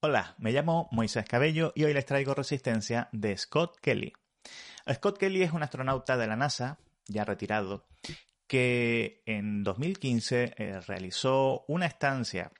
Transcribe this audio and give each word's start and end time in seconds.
Hola, 0.00 0.36
me 0.38 0.52
llamo 0.52 0.88
Moisés 0.92 1.24
Cabello 1.24 1.72
y 1.74 1.82
hoy 1.82 1.92
les 1.92 2.06
traigo 2.06 2.32
Resistencia 2.32 3.08
de 3.10 3.36
Scott 3.36 3.80
Kelly. 3.80 4.12
Scott 4.94 5.18
Kelly 5.18 5.42
es 5.42 5.50
un 5.50 5.64
astronauta 5.64 6.16
de 6.16 6.28
la 6.28 6.36
NASA, 6.36 6.78
ya 7.08 7.24
retirado, 7.24 7.88
que 8.46 9.24
en 9.26 9.64
2015 9.64 10.54
eh, 10.56 10.80
realizó 10.82 11.64
una 11.66 11.86
estancia 11.86 12.52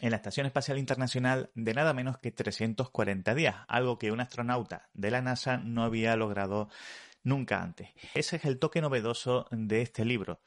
en 0.00 0.10
la 0.10 0.16
Estación 0.16 0.44
Espacial 0.44 0.78
Internacional 0.78 1.52
de 1.54 1.72
nada 1.72 1.94
menos 1.94 2.18
que 2.18 2.32
340 2.32 3.32
días, 3.36 3.54
algo 3.68 4.00
que 4.00 4.10
un 4.10 4.20
astronauta 4.20 4.88
de 4.92 5.12
la 5.12 5.22
NASA 5.22 5.58
no 5.58 5.84
había 5.84 6.16
logrado 6.16 6.68
nunca 7.22 7.62
antes. 7.62 7.90
Ese 8.12 8.34
es 8.34 8.44
el 8.44 8.58
toque 8.58 8.80
novedoso 8.80 9.46
de 9.52 9.82
este 9.82 10.04
libro. 10.04 10.40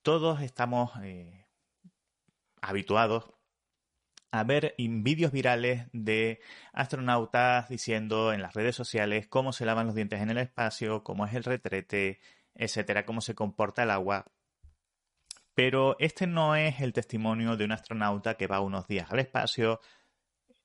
Todos 0.00 0.40
estamos 0.40 0.92
eh, 1.02 1.48
habituados 2.62 3.34
a 4.30 4.44
ver 4.44 4.74
vídeos 4.78 5.32
virales 5.32 5.86
de 5.92 6.40
astronautas 6.72 7.68
diciendo 7.68 8.32
en 8.32 8.42
las 8.42 8.54
redes 8.54 8.76
sociales 8.76 9.26
cómo 9.26 9.52
se 9.52 9.66
lavan 9.66 9.86
los 9.86 9.94
dientes 9.94 10.20
en 10.20 10.30
el 10.30 10.38
espacio, 10.38 11.02
cómo 11.02 11.26
es 11.26 11.34
el 11.34 11.44
retrete, 11.44 12.20
etcétera, 12.54 13.04
cómo 13.04 13.20
se 13.20 13.34
comporta 13.34 13.82
el 13.82 13.90
agua. 13.90 14.26
Pero 15.54 15.96
este 15.98 16.26
no 16.26 16.56
es 16.56 16.80
el 16.80 16.92
testimonio 16.92 17.56
de 17.56 17.64
un 17.64 17.72
astronauta 17.72 18.34
que 18.34 18.46
va 18.46 18.60
unos 18.60 18.86
días 18.86 19.10
al 19.10 19.18
espacio, 19.18 19.80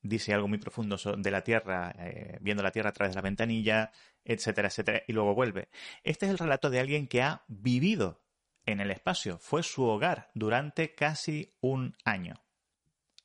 dice 0.02 0.34
algo 0.34 0.48
muy 0.48 0.60
profundo 0.60 0.98
de 1.18 1.32
la 1.32 1.44
Tierra, 1.44 1.94
eh, 1.98 2.38
viendo 2.42 2.64
la 2.64 2.72
Tierra 2.72 2.92
a 2.92 2.94
través 2.94 3.14
de 3.14 3.16
la 3.16 3.24
ventanilla, 3.24 3.92
etcétera, 4.24 4.68
etcétera, 4.68 5.02
y 5.08 5.14
luego 5.14 5.34
vuelve. 5.34 5.70
Este 6.04 6.28
es 6.28 6.32
el 6.32 6.38
relato 6.38 6.70
de 6.70 6.80
alguien 6.80 7.08
que 7.08 7.24
ha 7.24 7.44
vivido 7.48 8.24
en 8.66 8.80
el 8.80 8.92
espacio, 8.92 9.38
fue 9.40 9.64
su 9.64 9.84
hogar 9.84 10.32
durante 10.34 10.94
casi 10.96 11.56
un 11.62 11.96
año. 12.04 12.45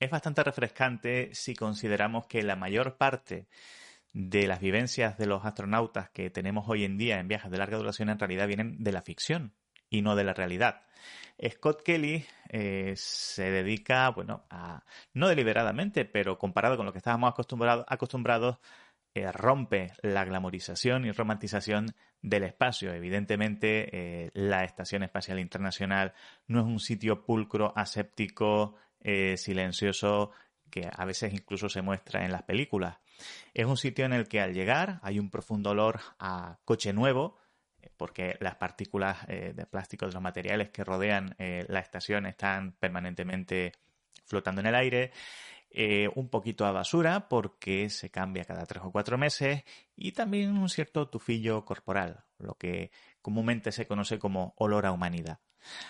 Es 0.01 0.11
bastante 0.11 0.43
refrescante 0.43 1.29
si 1.35 1.55
consideramos 1.55 2.27
que 2.27 2.43
la 2.43 2.57
mayor 2.57 2.97
parte 2.97 3.49
de 4.15 4.47
las 4.47 4.59
vivencias 4.59 5.19
de 5.19 5.27
los 5.27 5.45
astronautas 5.45 6.09
que 6.09 6.30
tenemos 6.30 6.66
hoy 6.69 6.85
en 6.85 6.97
día 6.97 7.21
en 7.21 7.29
viajes 7.29 7.51
de 7.51 7.59
larga 7.59 7.77
duración 7.77 8.09
en 8.09 8.19
realidad 8.19 8.49
vienen 8.49 8.83
de 8.83 8.93
la 8.93 9.02
ficción 9.02 9.52
y 9.91 10.01
no 10.01 10.16
de 10.16 10.24
la 10.24 10.33
realidad. 10.33 10.85
Scott 11.47 11.83
Kelly 11.83 12.24
eh, 12.49 12.95
se 12.97 13.51
dedica, 13.51 14.09
bueno, 14.09 14.47
a, 14.49 14.85
no 15.13 15.29
deliberadamente, 15.29 16.07
pero 16.07 16.39
comparado 16.39 16.79
con 16.79 16.87
lo 16.87 16.93
que 16.93 16.99
estábamos 16.99 17.35
acostumbrados, 17.87 18.59
eh, 19.13 19.30
rompe 19.33 19.93
la 20.01 20.24
glamorización 20.24 21.05
y 21.05 21.13
romantización 21.13 21.95
del 22.23 22.45
espacio. 22.45 22.95
Evidentemente, 22.95 23.89
eh, 24.24 24.30
la 24.33 24.65
Estación 24.65 25.02
Espacial 25.02 25.41
Internacional 25.41 26.15
no 26.46 26.61
es 26.61 26.67
un 26.67 26.80
sitio 26.80 27.24
pulcro, 27.24 27.73
aséptico, 27.77 28.77
silencioso, 29.02 30.30
que 30.70 30.88
a 30.90 31.04
veces 31.04 31.32
incluso 31.32 31.68
se 31.68 31.82
muestra 31.82 32.24
en 32.24 32.32
las 32.32 32.43
películas. 32.43 32.98
Es 33.54 33.66
un 33.66 33.76
sitio 33.76 34.04
en 34.04 34.12
el 34.12 34.29
que 34.29 34.40
al 34.40 34.54
llegar 34.54 35.01
hay 35.02 35.18
un 35.18 35.30
profundo 35.30 35.70
olor 35.70 36.01
a 36.18 36.59
coche 36.65 36.93
nuevo, 36.93 37.37
porque 37.96 38.37
las 38.40 38.56
partículas 38.56 39.18
eh, 39.28 39.52
de 39.54 39.66
plástico 39.66 40.06
de 40.06 40.12
los 40.12 40.23
materiales 40.23 40.71
que 40.71 40.84
rodean 40.84 41.34
eh, 41.38 41.65
la 41.68 41.80
estación 41.80 42.26
están 42.26 42.73
permanentemente 42.73 43.73
flotando 44.24 44.60
en 44.60 44.66
el 44.68 44.74
aire. 44.74 45.12
Eh, 45.73 46.09
un 46.16 46.28
poquito 46.28 46.66
a 46.66 46.73
basura 46.73 47.28
porque 47.28 47.90
se 47.90 48.10
cambia 48.10 48.45
cada 48.45 48.66
tres 48.66 48.82
o 48.84 48.90
cuatro 48.90 49.16
meses 49.18 49.62
y 49.95 50.12
también 50.12 50.59
un 50.59 50.68
cierto 50.68 51.09
tufillo 51.09 51.65
corporal, 51.65 52.24
lo 52.41 52.55
que 52.55 52.91
comúnmente 53.23 53.73
se 53.73 53.87
conoce 53.87 54.19
como 54.19 54.55
olor 54.57 54.87
a 54.87 54.93
humanidad. 54.93 55.38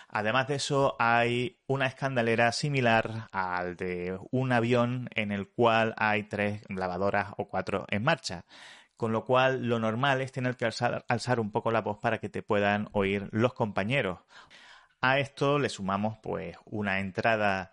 Además 0.09 0.47
de 0.47 0.55
eso, 0.55 0.95
hay 0.99 1.59
una 1.65 1.85
escandalera 1.87 2.51
similar 2.51 3.27
al 3.31 3.77
de 3.77 4.19
un 4.31 4.51
avión 4.51 5.09
en 5.15 5.31
el 5.31 5.49
cual 5.49 5.93
hay 5.97 6.23
tres 6.23 6.63
lavadoras 6.69 7.33
o 7.37 7.47
cuatro 7.47 7.85
en 7.89 8.03
marcha 8.03 8.45
con 9.01 9.11
lo 9.11 9.25
cual 9.25 9.67
lo 9.67 9.79
normal 9.79 10.21
es 10.21 10.31
tener 10.31 10.55
que 10.55 10.65
alzar, 10.65 11.39
un 11.39 11.49
poco 11.49 11.71
la 11.71 11.81
voz 11.81 11.97
para 11.97 12.19
que 12.19 12.29
te 12.29 12.43
puedan 12.43 12.87
oír 12.91 13.29
los 13.31 13.55
compañeros. 13.55 14.19
A 15.01 15.17
esto 15.17 15.57
le 15.57 15.69
sumamos 15.69 16.19
pues 16.21 16.55
una 16.65 16.99
entrada 16.99 17.71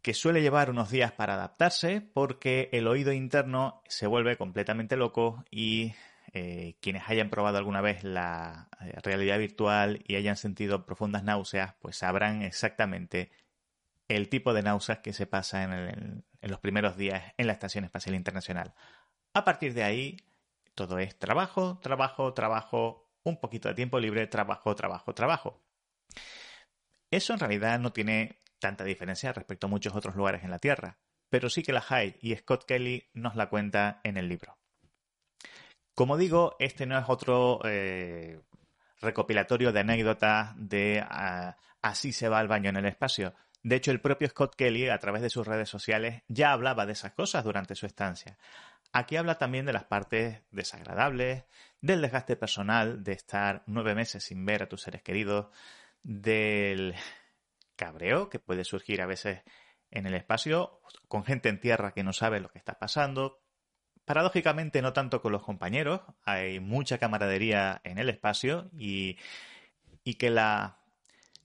que 0.00 0.14
suele 0.14 0.40
llevar 0.40 0.70
unos 0.70 0.88
días 0.90 1.12
para 1.12 1.34
adaptarse 1.34 2.00
porque 2.00 2.70
el 2.72 2.86
oído 2.86 3.12
interno 3.12 3.82
se 3.86 4.06
vuelve 4.06 4.38
completamente 4.38 4.96
loco 4.96 5.44
y 5.50 5.92
eh, 6.32 6.76
quienes 6.80 7.08
hayan 7.08 7.30
probado 7.30 7.58
alguna 7.58 7.80
vez 7.80 8.04
la 8.04 8.68
eh, 8.80 8.92
realidad 9.02 9.38
virtual 9.38 10.02
y 10.06 10.16
hayan 10.16 10.36
sentido 10.36 10.86
profundas 10.86 11.24
náuseas 11.24 11.74
pues 11.80 11.96
sabrán 11.96 12.42
exactamente 12.42 13.30
el 14.08 14.28
tipo 14.28 14.54
de 14.54 14.62
náuseas 14.62 14.98
que 14.98 15.12
se 15.12 15.26
pasa 15.26 15.62
en 15.64 16.24
los 16.40 16.60
primeros 16.60 16.96
días 16.96 17.34
en 17.36 17.46
la 17.46 17.52
Estación 17.52 17.84
Espacial 17.84 18.14
Internacional. 18.14 18.74
A 19.34 19.44
partir 19.44 19.74
de 19.74 19.84
ahí, 19.84 20.16
todo 20.74 20.98
es 20.98 21.18
trabajo, 21.18 21.78
trabajo, 21.82 22.32
trabajo, 22.32 23.10
un 23.22 23.38
poquito 23.38 23.68
de 23.68 23.74
tiempo 23.74 24.00
libre, 24.00 24.26
trabajo, 24.26 24.74
trabajo, 24.74 25.14
trabajo. 25.14 25.62
Eso 27.10 27.32
en 27.32 27.40
realidad 27.40 27.78
no 27.78 27.92
tiene 27.92 28.38
tanta 28.58 28.84
diferencia 28.84 29.32
respecto 29.32 29.66
a 29.66 29.70
muchos 29.70 29.94
otros 29.94 30.16
lugares 30.16 30.44
en 30.44 30.50
la 30.50 30.58
Tierra, 30.58 30.98
pero 31.28 31.50
sí 31.50 31.62
que 31.62 31.72
la 31.72 31.82
Hyde 31.82 32.18
y 32.20 32.34
Scott 32.36 32.64
Kelly 32.64 33.10
nos 33.12 33.36
la 33.36 33.48
cuenta 33.48 34.00
en 34.04 34.16
el 34.16 34.28
libro. 34.28 34.57
Como 35.98 36.16
digo, 36.16 36.54
este 36.60 36.86
no 36.86 36.96
es 36.96 37.06
otro 37.08 37.58
eh, 37.64 38.38
recopilatorio 39.00 39.72
de 39.72 39.80
anécdotas 39.80 40.52
de 40.56 41.04
ah, 41.04 41.56
así 41.82 42.12
se 42.12 42.28
va 42.28 42.38
al 42.38 42.46
baño 42.46 42.70
en 42.70 42.76
el 42.76 42.86
espacio. 42.86 43.34
De 43.64 43.74
hecho, 43.74 43.90
el 43.90 44.00
propio 44.00 44.28
Scott 44.28 44.54
Kelly, 44.54 44.88
a 44.90 44.98
través 44.98 45.22
de 45.22 45.28
sus 45.28 45.44
redes 45.44 45.68
sociales, 45.68 46.22
ya 46.28 46.52
hablaba 46.52 46.86
de 46.86 46.92
esas 46.92 47.14
cosas 47.14 47.42
durante 47.42 47.74
su 47.74 47.84
estancia. 47.84 48.38
Aquí 48.92 49.16
habla 49.16 49.38
también 49.38 49.66
de 49.66 49.72
las 49.72 49.86
partes 49.86 50.40
desagradables, 50.52 51.46
del 51.80 52.00
desgaste 52.00 52.36
personal 52.36 53.02
de 53.02 53.14
estar 53.14 53.64
nueve 53.66 53.96
meses 53.96 54.22
sin 54.22 54.44
ver 54.44 54.62
a 54.62 54.68
tus 54.68 54.82
seres 54.82 55.02
queridos, 55.02 55.48
del 56.04 56.94
cabreo 57.74 58.30
que 58.30 58.38
puede 58.38 58.62
surgir 58.62 59.02
a 59.02 59.06
veces 59.06 59.40
en 59.90 60.06
el 60.06 60.14
espacio, 60.14 60.80
con 61.08 61.24
gente 61.24 61.48
en 61.48 61.58
tierra 61.58 61.90
que 61.90 62.04
no 62.04 62.12
sabe 62.12 62.38
lo 62.38 62.50
que 62.50 62.58
está 62.58 62.78
pasando. 62.78 63.40
Paradójicamente, 64.08 64.80
no 64.80 64.94
tanto 64.94 65.20
con 65.20 65.32
los 65.32 65.42
compañeros, 65.42 66.00
hay 66.24 66.60
mucha 66.60 66.96
camaradería 66.96 67.82
en 67.84 67.98
el 67.98 68.08
espacio 68.08 68.70
y, 68.72 69.18
que 70.18 70.30
la 70.30 70.78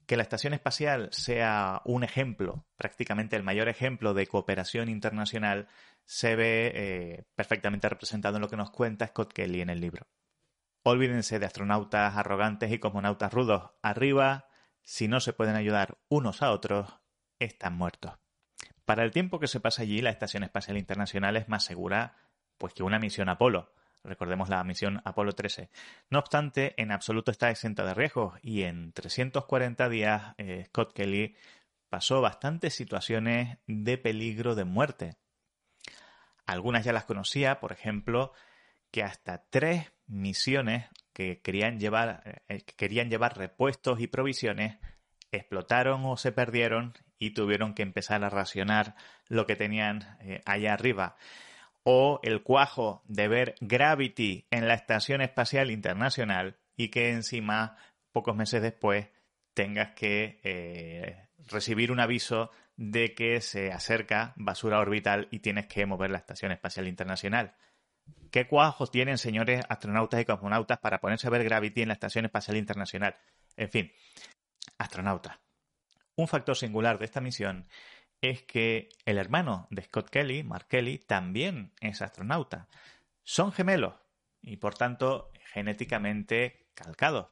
que 0.06 0.16
la 0.16 0.24
estación 0.24 0.54
espacial 0.54 1.10
sea 1.12 1.82
un 1.84 2.06
ejemplo, 2.06 2.66
prácticamente 2.78 3.36
el 3.36 3.44
mayor 3.44 3.68
ejemplo 3.68 4.14
de 4.14 4.28
cooperación 4.28 4.88
internacional, 4.88 5.68
se 6.06 6.38
ve 6.38 6.72
eh, 6.74 7.24
perfectamente 7.36 7.90
representado 7.90 8.38
en 8.38 8.42
lo 8.42 8.50
que 8.50 8.56
nos 8.56 8.72
cuenta 8.72 9.08
Scott 9.08 9.34
Kelly 9.34 9.60
en 9.60 9.70
el 9.70 9.82
libro. 9.82 10.08
Olvídense 10.84 11.40
de 11.40 11.46
astronautas 11.46 12.16
arrogantes 12.16 12.72
y 12.72 12.80
cosmonautas 12.80 13.34
rudos. 13.34 13.72
Arriba, 13.82 14.48
si 14.84 15.10
no 15.10 15.20
se 15.20 15.34
pueden 15.34 15.58
ayudar 15.58 15.98
unos 16.08 16.42
a 16.42 16.52
otros, 16.52 16.98
están 17.40 17.74
muertos. 17.74 18.14
Para 18.86 19.04
el 19.04 19.12
tiempo 19.12 19.42
que 19.42 19.48
se 19.48 19.60
pasa 19.60 19.82
allí, 19.82 20.02
la 20.02 20.12
Estación 20.12 20.44
Espacial 20.44 20.78
Internacional 20.78 21.36
es 21.36 21.50
más 21.50 21.66
segura 21.66 22.16
pues 22.58 22.74
que 22.74 22.84
una 22.84 23.00
misión 23.00 23.30
Apolo. 23.30 23.72
Recordemos 24.04 24.50
la 24.50 24.64
misión 24.64 25.02
Apolo 25.06 25.32
13. 25.32 25.70
No 26.10 26.20
obstante, 26.20 26.74
en 26.82 26.92
absoluto 26.92 27.32
está 27.32 27.50
exenta 27.50 27.86
de 27.86 27.94
riesgos 27.94 28.38
y 28.42 28.64
en 28.64 28.92
340 28.92 29.88
días 29.88 30.36
eh, 30.38 30.66
Scott 30.68 30.94
Kelly 30.94 31.36
pasó 31.90 32.22
bastantes 32.22 32.74
situaciones 32.74 33.60
de 33.66 33.98
peligro 33.98 34.56
de 34.56 34.66
muerte. 34.66 35.16
Algunas 36.46 36.84
ya 36.84 36.92
las 36.92 37.06
conocía, 37.06 37.62
por 37.62 37.72
ejemplo, 37.72 38.34
que 38.92 39.04
hasta 39.04 39.46
tres 39.50 39.94
misiones 40.08 40.90
que 41.14 41.42
querían 41.42 41.80
llevar, 41.80 42.44
eh, 42.50 42.64
querían 42.76 43.10
llevar 43.10 43.38
repuestos 43.38 44.02
y 44.02 44.08
provisiones 44.08 44.78
explotaron 45.32 46.06
o 46.06 46.18
se 46.18 46.32
perdieron 46.32 46.94
y 47.18 47.34
tuvieron 47.34 47.74
que 47.74 47.84
empezar 47.84 48.24
a 48.24 48.30
racionar 48.30 48.96
lo 49.28 49.46
que 49.46 49.56
tenían 49.56 50.18
eh, 50.22 50.42
allá 50.46 50.74
arriba 50.74 51.16
o 51.84 52.20
el 52.24 52.44
cuajo 52.44 53.04
de 53.06 53.28
ver 53.28 53.56
Gravity 53.60 54.48
en 54.52 54.68
la 54.68 54.74
Estación 54.74 55.22
Espacial 55.22 55.70
Internacional 55.72 56.58
y 56.76 56.90
que 56.90 57.12
encima, 57.12 57.78
pocos 58.12 58.36
meses 58.36 58.62
después, 58.62 59.08
tengas 59.54 59.92
que 59.94 60.40
eh, 60.44 61.28
recibir 61.50 61.92
un 61.92 62.00
aviso 62.00 62.52
de 62.76 63.14
que 63.14 63.42
se 63.42 63.72
acerca 63.72 64.34
basura 64.36 64.80
orbital 64.80 65.28
y 65.30 65.40
tienes 65.40 65.68
que 65.68 65.86
mover 65.86 66.10
la 66.10 66.18
Estación 66.18 66.52
Espacial 66.52 66.88
Internacional. 66.88 67.56
¿Qué 68.32 68.48
cuajos 68.48 68.90
tienen, 68.90 69.18
señores 69.18 69.64
astronautas 69.70 70.20
y 70.20 70.26
cosmonautas, 70.26 70.80
para 70.80 71.00
ponerse 71.00 71.28
a 71.28 71.30
ver 71.30 71.44
Gravity 71.44 71.84
en 71.84 71.90
la 71.90 71.94
Estación 71.94 72.26
Espacial 72.26 72.58
Internacional? 72.58 73.16
En 73.56 73.70
fin, 73.70 73.92
astronautas. 74.78 75.40
Un 76.16 76.28
factor 76.28 76.56
singular 76.56 76.98
de 76.98 77.06
esta 77.06 77.22
misión 77.22 77.68
es 78.24 78.44
que 78.44 78.90
el 79.06 79.18
hermano 79.18 79.68
de 79.70 79.84
Scott 79.84 80.10
Kelly, 80.10 80.44
Mark 80.44 80.68
Kelly, 80.70 80.98
también 80.98 81.74
es 81.82 82.02
astronauta. 82.02 82.70
Son 83.24 83.52
gemelos 83.52 83.96
y 84.42 84.58
por 84.58 84.76
tanto 84.76 85.32
genéticamente 85.54 86.68
calcados, 86.74 87.28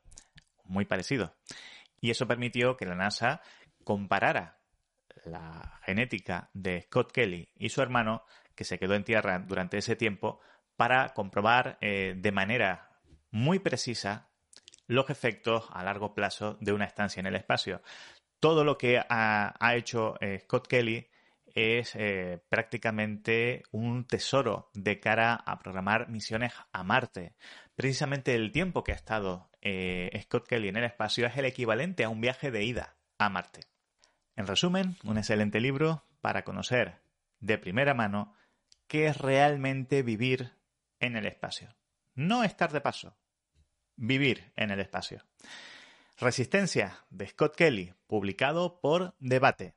muy 0.66 0.86
parecidos. 0.86 1.32
Y 2.02 2.12
eso 2.12 2.28
permitió 2.28 2.76
que 2.76 2.86
la 2.86 2.96
NASA 2.96 3.42
comparara 3.86 4.60
la 5.26 5.80
genética 5.86 6.50
de 6.54 6.82
Scott 6.82 7.12
Kelly 7.12 7.50
y 7.56 7.70
su 7.70 7.82
hermano, 7.82 8.24
que 8.54 8.66
se 8.66 8.78
quedó 8.78 8.96
en 8.96 9.06
tierra 9.06 9.40
durante 9.40 9.78
ese 9.78 9.96
tiempo, 9.96 10.42
para 10.76 11.14
comprobar 11.14 11.78
eh, 11.80 12.16
de 12.18 12.32
manera 12.32 13.00
muy 13.30 13.60
precisa 13.60 14.30
los 14.88 15.10
efectos 15.10 15.70
a 15.72 15.84
largo 15.84 16.14
plazo 16.14 16.58
de 16.60 16.74
una 16.74 16.86
estancia 16.86 17.22
en 17.22 17.28
el 17.28 17.36
espacio. 17.36 17.82
Todo 18.42 18.66
lo 18.66 18.78
que 18.78 19.00
ha, 19.08 19.76
hecho 19.76 20.16
eh, 20.20 20.40
Scott 20.44 20.68
Kelly 20.68 21.08
es 21.46 21.96
eh, 21.96 22.44
prácticamente 22.50 23.64
un 23.72 24.06
tesoro 24.06 24.70
de 24.74 25.00
cara 25.00 25.36
a 25.36 25.60
programar 25.60 26.10
misiones 26.10 26.52
a 26.74 26.84
Marte. 26.84 27.36
Precisamente 27.76 28.36
el 28.36 28.52
tiempo 28.52 28.84
que 28.84 28.92
ha 28.92 28.96
estado 28.96 29.50
Scott 30.24 30.48
Kelly 30.48 30.70
en 30.70 30.78
el 30.78 30.86
espacio 30.86 31.28
es 31.28 31.38
el 31.38 31.46
equivalente 31.46 32.04
a 32.04 32.10
un 32.10 32.20
viaje 32.20 32.52
de 32.52 32.64
ida 32.66 32.98
a 33.18 33.30
Marte. 33.30 33.62
En 34.36 34.48
resumen, 34.48 34.98
un 35.04 35.18
excelente 35.18 35.60
libro 35.60 36.04
para 36.20 36.44
conocer 36.44 37.04
de 37.40 37.60
primera 37.60 37.94
mano 37.94 38.34
qué 38.88 39.06
es 39.06 39.18
realmente 39.18 40.02
vivir 40.02 40.58
en 41.00 41.16
el 41.16 41.26
espacio. 41.26 41.76
No 42.16 42.44
estar 42.44 42.72
de 42.72 42.82
paso, 42.82 43.18
vivir 43.96 44.52
en 44.56 44.72
el 44.72 44.80
espacio. 44.80 45.24
Resistencia 46.21 47.00
de 47.09 47.27
Scott 47.27 47.56
Kelly, 47.56 47.95
publicado 48.06 48.79
por 48.79 49.15
Debate. 49.18 49.73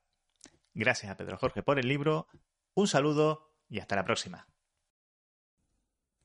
Gracias 0.75 1.11
a 1.11 1.17
Pedro 1.17 1.39
Jorge 1.39 1.63
por 1.63 1.79
el 1.79 1.89
libro, 1.89 2.29
un 2.75 2.87
saludo 2.87 3.51
y 3.71 3.81
hasta 3.81 3.97
la 3.97 4.05
próxima. 4.05 4.47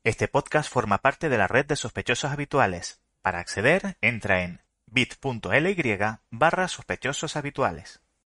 Este 0.04 0.28
podcast 0.28 0.70
forma 0.70 0.98
parte 0.98 1.30
de 1.30 1.38
la 1.38 1.48
red 1.48 1.66
de 1.66 1.78
sospechosos 1.78 2.32
habituales. 2.32 3.02
Para 3.22 3.40
acceder, 3.40 3.98
entra 4.02 4.44
en 4.44 4.62
bit.ly 4.88 5.98
barra 6.32 6.68
sospechosos 6.68 7.38
habituales. 7.38 8.02